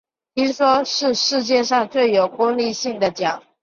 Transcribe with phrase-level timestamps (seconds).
[0.33, 3.43] 听说是世界上最有公信力的奖